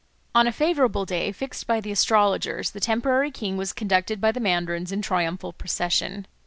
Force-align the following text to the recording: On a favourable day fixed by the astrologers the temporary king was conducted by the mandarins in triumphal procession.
On 0.33 0.47
a 0.47 0.51
favourable 0.51 1.05
day 1.05 1.31
fixed 1.31 1.67
by 1.67 1.79
the 1.79 1.91
astrologers 1.91 2.71
the 2.71 2.79
temporary 2.79 3.29
king 3.29 3.55
was 3.55 3.71
conducted 3.71 4.19
by 4.19 4.31
the 4.31 4.39
mandarins 4.39 4.91
in 4.91 5.03
triumphal 5.03 5.53
procession. 5.53 6.25